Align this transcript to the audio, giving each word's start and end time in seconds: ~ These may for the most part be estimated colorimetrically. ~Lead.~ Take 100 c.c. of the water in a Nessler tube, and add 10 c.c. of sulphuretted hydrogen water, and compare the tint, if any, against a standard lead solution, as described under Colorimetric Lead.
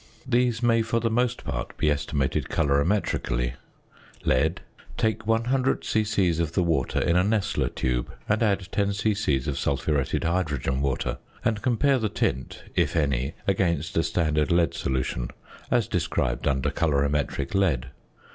~ 0.19 0.25
These 0.27 0.63
may 0.63 0.81
for 0.81 0.99
the 0.99 1.11
most 1.11 1.43
part 1.43 1.77
be 1.77 1.91
estimated 1.91 2.49
colorimetrically. 2.49 3.53
~Lead.~ 4.25 4.61
Take 4.97 5.27
100 5.27 5.83
c.c. 5.85 6.29
of 6.41 6.53
the 6.53 6.63
water 6.63 6.99
in 6.99 7.15
a 7.15 7.23
Nessler 7.23 7.69
tube, 7.69 8.11
and 8.27 8.41
add 8.41 8.67
10 8.71 8.93
c.c. 8.93 9.35
of 9.47 9.59
sulphuretted 9.59 10.23
hydrogen 10.23 10.81
water, 10.81 11.19
and 11.45 11.61
compare 11.61 11.99
the 11.99 12.09
tint, 12.09 12.63
if 12.73 12.95
any, 12.95 13.35
against 13.47 13.95
a 13.95 14.01
standard 14.01 14.51
lead 14.51 14.73
solution, 14.73 15.29
as 15.69 15.87
described 15.87 16.47
under 16.47 16.71
Colorimetric 16.71 17.53
Lead. 17.53 17.91